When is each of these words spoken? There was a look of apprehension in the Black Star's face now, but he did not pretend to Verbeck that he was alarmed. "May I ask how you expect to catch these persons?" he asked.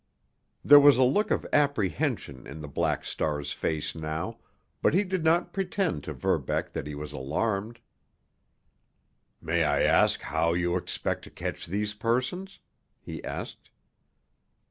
There 0.65 0.79
was 0.79 0.97
a 0.97 1.03
look 1.03 1.29
of 1.29 1.45
apprehension 1.53 2.47
in 2.47 2.59
the 2.59 2.67
Black 2.67 3.05
Star's 3.05 3.51
face 3.53 3.93
now, 3.93 4.39
but 4.81 4.95
he 4.95 5.03
did 5.03 5.23
not 5.23 5.53
pretend 5.53 6.03
to 6.05 6.13
Verbeck 6.13 6.73
that 6.73 6.87
he 6.87 6.95
was 6.95 7.11
alarmed. 7.11 7.79
"May 9.39 9.63
I 9.63 9.83
ask 9.83 10.19
how 10.21 10.53
you 10.53 10.75
expect 10.75 11.23
to 11.25 11.29
catch 11.29 11.67
these 11.67 11.93
persons?" 11.93 12.57
he 12.99 13.23
asked. 13.23 13.69